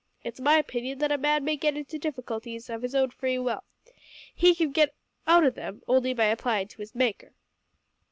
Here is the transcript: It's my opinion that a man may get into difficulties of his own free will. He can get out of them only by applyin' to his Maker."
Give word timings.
It's 0.23 0.39
my 0.39 0.55
opinion 0.57 0.97
that 0.97 1.11
a 1.11 1.17
man 1.19 1.43
may 1.45 1.55
get 1.57 1.77
into 1.77 1.99
difficulties 1.99 2.71
of 2.71 2.81
his 2.81 2.95
own 2.95 3.11
free 3.11 3.37
will. 3.37 3.63
He 4.33 4.55
can 4.55 4.71
get 4.71 4.95
out 5.27 5.43
of 5.43 5.53
them 5.53 5.83
only 5.87 6.11
by 6.11 6.33
applyin' 6.35 6.69
to 6.69 6.79
his 6.81 6.95
Maker." 6.95 7.35